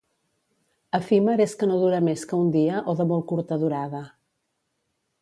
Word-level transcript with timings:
Efímer 0.99 1.35
és 1.45 1.53
que 1.59 1.69
no 1.73 1.77
dura 1.85 2.01
més 2.07 2.25
que 2.33 2.41
un 2.47 2.51
dia 2.57 2.83
o 2.95 2.99
de 3.03 3.09
molt 3.15 3.31
curta 3.35 3.63
durada 3.67 4.05